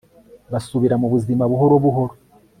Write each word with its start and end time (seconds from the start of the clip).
basubira 0.51 0.95
mu 1.01 1.07
buzima 1.13 1.43
buhoro 1.51 1.75
buhoro 1.83 2.13